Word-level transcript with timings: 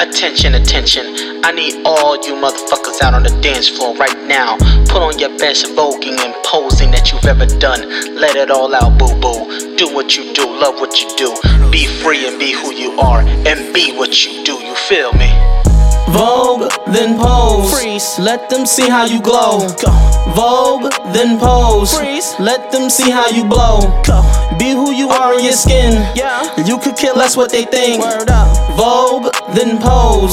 Attention, 0.00 0.54
attention. 0.54 1.04
I 1.44 1.52
need 1.52 1.84
all 1.84 2.16
you 2.16 2.32
motherfuckers 2.32 3.02
out 3.02 3.12
on 3.12 3.22
the 3.22 3.38
dance 3.42 3.68
floor 3.68 3.94
right 3.96 4.16
now. 4.26 4.56
Put 4.88 5.02
on 5.02 5.18
your 5.18 5.28
best 5.36 5.66
voguing 5.76 6.18
and 6.18 6.32
posing 6.42 6.90
that 6.92 7.12
you've 7.12 7.26
ever 7.26 7.44
done. 7.44 7.84
Let 8.16 8.34
it 8.34 8.50
all 8.50 8.74
out, 8.74 8.96
boo 8.98 9.12
boo. 9.20 9.76
Do 9.76 9.92
what 9.94 10.16
you 10.16 10.32
do, 10.32 10.46
love 10.46 10.80
what 10.80 10.98
you 11.02 11.08
do. 11.18 11.36
Be 11.70 11.84
free 11.86 12.26
and 12.26 12.38
be 12.38 12.50
who 12.50 12.72
you 12.72 12.98
are. 12.98 13.20
And 13.20 13.74
be 13.74 13.92
what 13.94 14.24
you 14.24 14.42
do, 14.42 14.54
you 14.54 14.74
feel 14.88 15.12
me? 15.12 15.28
Vogue, 16.08 16.72
then 16.88 17.20
pose. 17.20 17.70
Freeze. 17.70 18.18
Let 18.18 18.48
them 18.48 18.64
see 18.64 18.88
how 18.88 19.04
you 19.04 19.20
glow. 19.20 19.68
Go. 19.84 19.92
Vogue, 20.34 20.90
then 21.12 21.38
pose. 21.38 21.92
Freeze. 21.92 22.34
Let 22.40 22.72
them 22.72 22.88
see 22.88 23.10
how 23.10 23.28
you 23.28 23.44
blow. 23.44 23.80
Go. 24.08 24.24
Be 24.58 24.70
who 24.70 24.92
you 24.92 25.10
are 25.10 25.34
in 25.38 25.44
your 25.44 25.52
skin. 25.52 25.92
Yeah. 26.16 26.40
You 26.64 26.78
could 26.78 26.96
kill 26.96 27.16
less 27.16 27.36
what 27.36 27.52
they 27.52 27.64
think. 27.64 28.02
Word 28.02 28.30
up. 28.30 28.59
Vogue, 28.80 29.28
then 29.52 29.76
pose. 29.76 30.32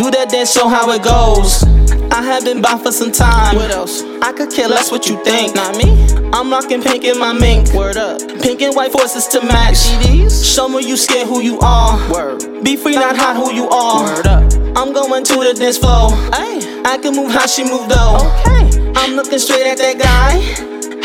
Do 0.00 0.10
that 0.12 0.30
dance, 0.30 0.50
show 0.50 0.66
how 0.66 0.88
it 0.92 1.04
goes. 1.04 1.62
I 2.08 2.22
have 2.22 2.42
been 2.42 2.62
by 2.62 2.78
for 2.78 2.90
some 2.90 3.12
time. 3.12 3.56
What 3.56 3.70
else? 3.70 4.02
I 4.22 4.32
could 4.32 4.50
care 4.50 4.66
less 4.66 4.90
what 4.90 5.06
you 5.06 5.22
think. 5.22 5.54
Not 5.54 5.76
me. 5.76 6.08
I'm 6.32 6.50
rocking 6.50 6.82
pink 6.82 7.04
in 7.04 7.18
my 7.18 7.34
mink. 7.34 7.70
Word 7.74 7.98
up. 7.98 8.18
Pink 8.40 8.62
and 8.62 8.74
white 8.74 8.92
forces 8.92 9.26
to 9.36 9.44
match. 9.44 9.76
Show 10.32 10.70
me 10.70 10.88
you 10.88 10.96
scared 10.96 11.28
who 11.28 11.42
you 11.42 11.58
are. 11.60 12.00
Word. 12.10 12.64
Be 12.64 12.76
free, 12.76 12.94
not 12.94 13.14
hide 13.14 13.36
who 13.36 13.52
you 13.52 13.68
are. 13.68 14.04
Word 14.04 14.26
up. 14.26 14.40
I'm 14.74 14.94
going 14.94 15.22
to 15.24 15.34
the 15.34 15.52
dance 15.52 15.76
floor. 15.76 16.16
Hey. 16.32 16.64
I 16.88 16.96
can 16.96 17.14
move 17.14 17.30
how 17.30 17.44
she 17.44 17.62
moved 17.62 17.90
though. 17.90 18.16
Okay. 18.40 18.92
I'm 18.96 19.16
looking 19.16 19.38
straight 19.38 19.66
at 19.66 19.76
that 19.76 19.98
guy. 20.00 20.40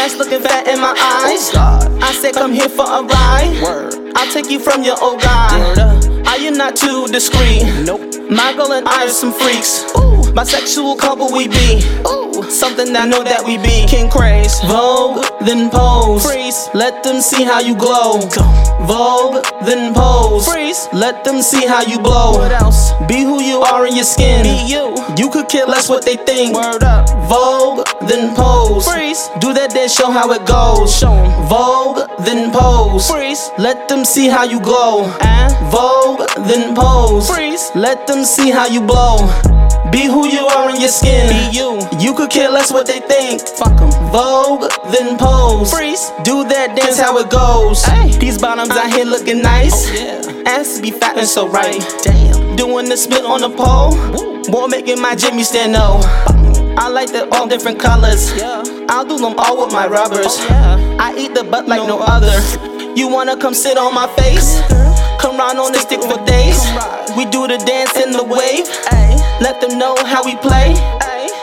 Ass 0.00 0.16
looking 0.16 0.40
fat 0.40 0.66
in 0.66 0.80
my 0.80 0.94
oh, 0.96 1.28
eyes. 1.28 1.52
God. 1.52 2.02
I 2.02 2.12
said, 2.12 2.32
come 2.32 2.54
here 2.54 2.70
for 2.70 2.88
a 2.88 3.02
ride. 3.02 3.60
Word. 3.62 4.12
I'll 4.16 4.32
take 4.32 4.50
you 4.50 4.58
from 4.58 4.82
your 4.82 4.96
old 5.02 5.20
guy. 5.20 5.99
Word 6.40 6.46
up. 6.46 6.52
I 6.52 6.52
am 6.52 6.56
not 6.56 6.76
too 6.76 7.06
discreet. 7.08 7.62
Nope. 7.84 8.30
My 8.30 8.54
girl 8.54 8.72
and 8.72 8.86
I 8.88 9.06
are 9.06 9.08
some 9.08 9.32
freaks. 9.32 9.84
Ooh. 9.96 10.22
Bisexual 10.32 10.98
couple 10.98 11.32
we 11.32 11.48
be. 11.48 11.82
Ooh. 12.08 12.48
Something 12.50 12.96
I 12.96 13.06
know 13.06 13.22
that 13.22 13.44
we 13.44 13.58
be. 13.58 13.86
King 13.86 14.08
Craze. 14.08 14.60
Vogue, 14.62 15.24
then 15.44 15.70
pose. 15.70 16.24
Freeze. 16.24 16.68
Let 16.74 17.02
them 17.02 17.20
see 17.20 17.44
how 17.44 17.60
you 17.60 17.76
glow. 17.76 18.20
Go. 18.34 18.69
Vogue, 18.86 19.44
then 19.64 19.92
pose. 19.94 20.46
Freeze. 20.46 20.88
Let 20.92 21.24
them 21.24 21.42
see 21.42 21.66
how 21.66 21.82
you 21.82 21.98
blow. 21.98 22.32
What 22.32 22.52
else? 22.52 22.92
Be 23.08 23.22
who 23.22 23.42
you 23.42 23.60
are 23.60 23.86
in 23.86 23.94
your 23.94 24.04
skin. 24.04 24.42
Be 24.42 24.56
you. 24.66 24.94
You 25.16 25.30
could 25.30 25.48
care 25.48 25.66
less 25.66 25.88
what 25.88 26.04
they 26.04 26.16
think. 26.16 26.54
Word 26.54 26.82
up. 26.82 27.08
Vogue, 27.28 27.86
then 28.08 28.34
pose. 28.34 28.86
Freeze. 28.88 29.28
Do 29.40 29.52
that 29.54 29.70
dance, 29.74 29.94
show 29.94 30.10
how 30.10 30.30
it 30.32 30.44
goes. 30.46 30.94
Show 30.96 31.12
'em. 31.12 31.30
Vogue, 31.48 32.00
then 32.24 32.50
pose. 32.52 33.10
Freeze. 33.10 33.50
Let 33.58 33.88
them 33.88 34.04
see 34.04 34.28
how 34.28 34.44
you 34.44 34.60
glow. 34.60 35.04
And 35.20 35.52
Vogue, 35.70 36.26
then 36.48 36.74
pose. 36.74 37.28
freeze. 37.30 37.70
Let 37.74 38.06
them 38.06 38.24
see 38.24 38.50
how 38.50 38.66
you 38.66 38.80
blow. 38.80 39.28
Be 39.90 40.06
who 40.06 40.28
you 40.28 40.46
are 40.46 40.70
in 40.70 40.80
your 40.80 40.88
skin. 40.88 41.28
Be 41.28 41.58
you. 41.58 41.80
You 41.98 42.14
could 42.14 42.30
care 42.30 42.48
less 42.48 42.72
what 42.72 42.86
they 42.86 43.00
think. 43.00 43.40
Fuck 43.40 43.70
Fuck 43.70 43.80
'em. 43.80 43.90
Vogue, 44.12 44.70
then 44.92 45.18
pose. 45.18 45.70
Freeze. 45.72 46.12
Do 46.22 46.44
that 46.44 46.76
dance 46.76 46.98
how 46.98 47.18
it 47.18 47.30
goes. 47.30 47.82
Hey. 47.84 48.16
These 48.18 48.38
bottoms 48.38 48.70
out 48.70 48.92
here 48.92 49.04
looking 49.04 49.42
nice. 49.42 49.88
Oh, 49.88 49.94
yeah. 49.94 50.50
Ass 50.50 50.80
be 50.80 50.90
fat 50.90 51.18
and 51.18 51.26
so 51.26 51.48
right. 51.48 51.82
Damn. 52.02 52.56
Doing 52.56 52.88
the 52.88 52.96
split 52.96 53.24
on 53.24 53.40
the 53.40 53.50
pole. 53.50 53.90
Woo. 54.14 54.42
Boy, 54.44 54.66
making 54.66 55.00
my 55.00 55.14
Jimmy 55.14 55.42
stand 55.42 55.72
no. 55.72 56.00
I 56.76 56.88
like 56.88 57.10
the 57.12 57.28
all 57.34 57.46
different 57.48 57.80
colors. 57.80 58.32
Yeah. 58.36 58.62
I'll 58.88 59.04
do 59.04 59.18
them 59.18 59.34
all 59.38 59.64
with 59.64 59.72
my 59.72 59.86
rubbers. 59.86 60.38
Oh, 60.38 60.46
yeah. 60.48 60.96
I 61.00 61.14
eat 61.18 61.34
the 61.34 61.44
butt 61.44 61.66
like 61.66 61.86
no 61.86 61.98
other. 61.98 62.38
You 62.96 63.08
wanna 63.08 63.36
come 63.36 63.54
sit 63.54 63.76
on 63.76 63.94
my 63.94 64.06
face? 64.16 64.60
Come 65.20 65.36
ride 65.36 65.56
on 65.56 65.72
this 65.72 65.82
stick 65.82 66.02
for 66.02 66.18
days. 66.24 66.58
Come. 66.64 67.16
We 67.16 67.24
do 67.26 67.46
the 67.46 67.58
dance 67.58 67.96
in 67.96 68.12
the 68.12 68.24
wave. 68.24 68.66
Hey. 68.88 69.19
Let 69.40 69.60
them 69.60 69.78
know 69.78 69.96
how 70.04 70.24
we 70.24 70.36
play. 70.36 70.74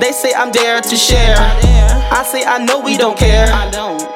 They 0.00 0.12
say 0.12 0.32
I'm 0.34 0.52
there 0.52 0.80
to 0.80 0.96
share. 0.96 1.36
I 1.38 2.22
say 2.24 2.44
I 2.44 2.58
know 2.64 2.80
we 2.80 2.96
don't 2.96 3.18
care. 3.18 3.46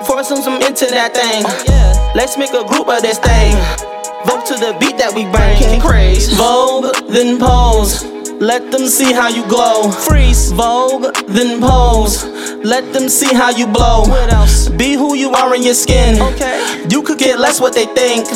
Force 0.07 0.29
them 0.29 0.39
some 0.43 0.61
into 0.63 0.87
that 0.87 1.15
thing. 1.15 1.43
Oh. 1.47 2.13
Let's 2.15 2.39
make 2.39 2.51
a 2.53 2.65
group 2.65 2.89
of 2.89 3.03
this 3.03 3.19
thing. 3.19 3.55
Vote 4.27 4.47
to 4.47 4.55
the 4.55 4.77
beat 4.81 4.97
that 4.99 5.13
we 5.15 5.25
bring. 5.31 5.81
Craze. 5.81 6.33
Vogue, 6.35 6.95
then 7.09 7.39
pose. 7.39 8.05
Let 8.41 8.71
them 8.73 8.87
see 8.89 9.13
how 9.13 9.29
you 9.29 9.47
glow. 9.49 9.91
Freeze. 9.91 10.51
Vogue, 10.53 11.15
then 11.27 11.61
pose. 11.61 12.25
Let 12.65 12.93
them 12.93 13.09
see 13.09 13.33
how 13.35 13.51
you 13.51 13.67
blow. 13.67 14.03
What 14.09 14.33
else? 14.33 14.69
Be 14.69 14.95
who 14.95 15.15
you 15.15 15.31
are 15.31 15.55
in 15.55 15.63
your 15.63 15.75
skin. 15.75 16.21
Okay. 16.21 16.85
You 16.89 17.03
could 17.03 17.19
get 17.19 17.39
less 17.39 17.61
what 17.61 17.75
they 17.75 17.87
think. 17.87 18.27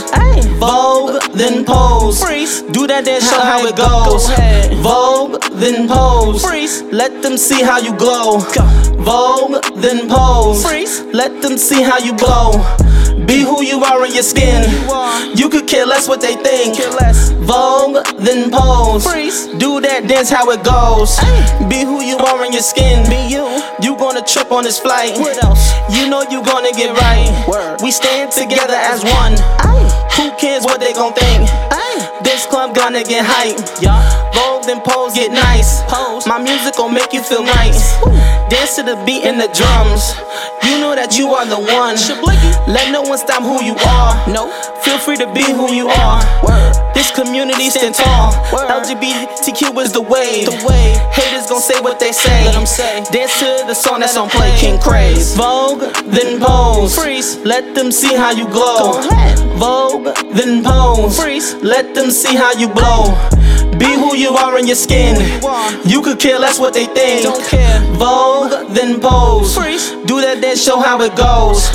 Vogue, 0.61 1.23
then 1.33 1.65
pose. 1.65 2.23
Freeze. 2.23 2.63
Do 2.63 2.87
that 2.87 3.05
dance, 3.07 3.29
show 3.31 3.41
how 3.41 3.65
it 3.67 3.77
Go 3.77 4.05
goes. 4.05 4.29
ahead. 4.29 4.75
Vogue, 4.79 5.08
then 5.53 5.89
pose. 5.89 6.45
Freeze. 6.45 6.83
Let 6.93 7.23
them 7.23 7.37
see 7.37 7.63
how 7.63 7.79
you 7.79 7.97
glow. 7.97 8.41
Go. 8.55 8.65
Vogue, 9.03 9.63
then 9.77 10.09
pose. 10.09 10.65
Freeze. 10.65 11.03
Let 11.13 11.43
them 11.43 11.57
see 11.59 11.83
how 11.83 11.99
you 11.99 12.17
glow. 12.17 12.53
Be 13.27 13.43
who 13.43 13.63
you 13.63 13.83
are 13.85 14.05
in 14.07 14.15
your 14.15 14.23
skin. 14.23 14.63
You 15.37 15.49
could 15.49 15.67
care 15.67 15.85
less 15.85 16.09
what 16.09 16.21
they 16.21 16.37
think. 16.37 16.79
Vogue, 17.45 18.05
then 18.19 18.51
pose. 18.51 19.05
Freeze. 19.05 19.47
Do 19.59 19.81
that 19.81 20.07
dance 20.07 20.31
how 20.31 20.49
it 20.51 20.63
goes. 20.63 21.19
Be 21.69 21.83
who 21.83 22.01
you 22.01 22.17
are 22.19 22.45
in 22.45 22.53
your 22.53 22.63
skin. 22.63 23.05
Be 23.11 23.19
you. 23.29 23.45
You 23.83 23.97
gonna 23.99 24.23
trip 24.23 24.53
on 24.53 24.65
this 24.65 24.79
flight. 24.79 25.19
What 25.19 25.43
else? 25.43 25.73
You 25.91 26.09
know 26.09 26.23
you 26.31 26.43
gonna 26.45 26.73
get 26.73 26.95
right. 26.97 27.79
We 27.83 27.91
stand 27.91 28.31
together 28.33 28.77
as 28.77 29.03
one. 29.03 29.18
Gonna 32.89 33.05
get 33.05 33.21
hype. 33.21 33.61
Yeah. 33.85 34.01
Vogue 34.33 34.65
then 34.65 34.81
pose 34.81 35.13
get 35.13 35.31
nice. 35.31 35.83
Pose. 35.93 36.27
My 36.27 36.41
music 36.41 36.73
gon' 36.77 36.95
make 36.95 37.13
you 37.13 37.23
feel 37.23 37.43
nice. 37.45 37.93
Dance 38.49 38.77
to 38.77 38.83
the 38.83 38.97
beat 39.05 39.29
and 39.29 39.39
the 39.39 39.45
drums. 39.53 40.17
You 40.65 40.81
know 40.81 40.97
that 40.97 41.13
you 41.21 41.29
are 41.37 41.45
the 41.45 41.61
one. 41.61 42.01
Let 42.65 42.89
no 42.91 43.03
one 43.03 43.19
stop 43.19 43.45
who 43.45 43.61
you 43.61 43.77
are. 43.85 44.17
No. 44.25 44.49
Feel 44.81 44.97
free 45.05 45.21
to 45.21 45.29
be 45.37 45.45
who 45.45 45.69
you 45.77 45.93
are. 45.93 46.25
This 46.95 47.13
community 47.13 47.69
stand 47.69 47.95
tall. 47.95 48.33
LGBTQ 48.57 49.77
is 49.85 49.93
the 49.93 50.01
way. 50.01 50.49
Haters 51.13 51.45
gon' 51.53 51.61
say 51.61 51.79
what 51.85 52.01
they 52.01 52.13
say. 52.13 52.43
Let 52.47 52.57
'em 52.57 52.65
say. 52.65 53.05
Dance 53.13 53.39
to 53.41 53.69
the 53.69 53.75
song 53.75 54.01
that's 54.01 54.17
on 54.17 54.31
play. 54.31 54.57
King 54.57 54.81
Craze. 54.81 55.37
Vogue, 55.37 55.85
then 56.09 56.41
pose. 56.41 56.97
Freeze. 56.97 57.37
Let 57.45 57.75
them 57.75 57.93
see 57.93 58.17
how 58.17 58.31
you 58.31 58.49
glow. 58.49 58.97
Vogue, 59.61 59.98
then 60.39 60.63
pose. 60.63 61.19
Freeze. 61.21 61.55
Let 61.63 61.95
them 61.95 62.11
see 62.11 62.37
how 62.37 62.53
you 62.53 62.69
blow. 62.69 63.11
Be 63.77 63.87
who 63.87 64.17
you 64.17 64.31
are 64.31 64.59
in 64.59 64.67
your 64.67 64.77
skin. 64.77 65.17
you 65.85 66.01
could 66.01 66.19
care 66.19 66.39
less 66.39 66.59
what 66.59 66.75
they 66.75 66.87
think. 66.87 67.25
Don't 67.25 67.45
care. 67.45 67.81
Vogue, 67.99 68.73
then 68.75 69.01
pose. 69.01 69.55
Freeze. 69.55 69.91
Do 70.07 70.21
that 70.21 70.41
dance, 70.41 70.63
show 70.63 70.79
how 70.79 71.03
it 71.03 71.15
goes. 71.17 71.69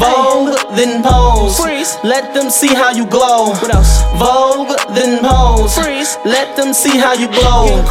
Vogue, 0.00 0.56
then 0.76 1.02
pose. 1.02 1.56
Freeze. 1.60 1.96
Let 2.04 2.34
them 2.34 2.50
see 2.50 2.72
how 2.72 2.90
you 2.90 3.06
glow. 3.06 3.52
What 3.60 3.74
else? 3.74 4.02
Vogue, 4.16 4.72
then 4.94 5.20
pose. 5.20 5.76
Freeze. 5.76 6.16
Let 6.24 6.56
them 6.56 6.72
see 6.72 6.96
how 6.96 7.12
you 7.12 7.28
blow. 7.28 7.84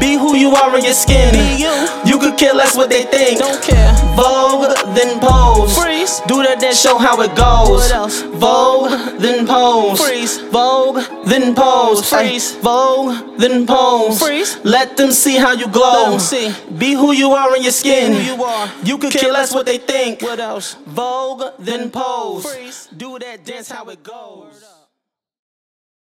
Be 0.00 0.16
who 0.16 0.36
you 0.36 0.50
are 0.52 0.76
in 0.76 0.84
your 0.84 0.94
skin. 0.94 1.32
You. 1.58 1.72
You 2.04 2.18
could 2.18 2.36
care 2.38 2.54
less 2.54 2.76
what 2.76 2.90
they 2.90 3.04
think. 3.04 3.38
Don't 3.40 3.62
care. 3.62 3.92
Vogue, 4.16 4.72
then 4.96 5.20
pose. 5.20 5.74
Do 6.20 6.42
that 6.42 6.60
dance, 6.60 6.80
show 6.80 6.98
how 6.98 7.20
it 7.22 7.34
goes. 7.34 7.90
Vogue, 8.36 9.20
then 9.20 9.46
pose. 9.46 10.00
Freeze. 10.00 10.38
Vogue, 10.50 11.02
then 11.26 11.54
pose. 11.54 12.08
Freeze. 12.08 12.56
Vogue, 12.56 13.38
then 13.38 13.66
pose. 13.66 14.18
Freeze. 14.20 14.58
Let 14.64 14.96
them 14.96 15.12
see 15.12 15.36
how 15.36 15.52
you 15.52 15.68
glow. 15.68 16.18
See. 16.18 16.54
Be 16.76 16.92
who 16.92 17.12
you 17.12 17.30
are 17.30 17.56
in 17.56 17.62
your 17.62 17.72
skin. 17.72 18.12
Who 18.12 18.20
you 18.20 18.44
are. 18.44 18.70
You 18.84 18.98
could 18.98 19.12
care 19.12 19.32
less 19.32 19.54
what 19.54 19.66
they 19.66 19.78
think. 19.78 20.22
What 20.22 20.40
else? 20.40 20.76
Vogue, 20.86 21.54
then 21.58 21.90
pose. 21.90 22.44
Freeze. 22.44 22.88
Do 22.96 23.18
that 23.18 23.44
dance 23.44 23.70
how 23.70 23.88
it 23.88 24.02
goes. 24.02 24.71